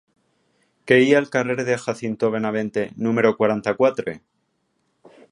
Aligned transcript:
Què 0.91 0.95
hi 1.01 1.09
ha 1.09 1.17
al 1.19 1.27
carrer 1.35 1.65
de 1.67 1.75
Jacinto 1.83 2.31
Benavente 2.35 2.85
número 3.07 3.33
quaranta-quatre? 3.41 4.15